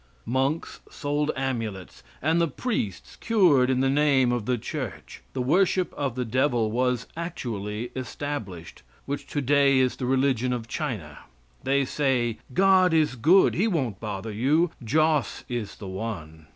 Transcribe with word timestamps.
Monks 0.25 0.79
sold 0.89 1.29
amulets, 1.35 2.01
and 2.23 2.41
the 2.41 2.47
priests 2.47 3.17
cured 3.17 3.69
in 3.69 3.81
the 3.81 3.87
name 3.87 4.31
of 4.31 4.47
the 4.47 4.57
church. 4.57 5.21
The 5.33 5.43
worship 5.43 5.93
of 5.93 6.15
the 6.15 6.25
devil 6.25 6.71
was 6.71 7.05
actually 7.15 7.91
established, 7.95 8.81
which 9.05 9.27
today 9.27 9.77
is 9.77 9.97
the 9.97 10.07
religion 10.07 10.53
of 10.53 10.67
China. 10.67 11.19
They 11.61 11.85
say: 11.85 12.39
"God 12.51 12.95
is 12.95 13.15
good; 13.15 13.53
He 13.53 13.67
won't 13.67 13.99
bother 13.99 14.31
you; 14.31 14.71
Joss 14.83 15.43
is 15.47 15.75
the 15.75 15.85
one." 15.87 16.47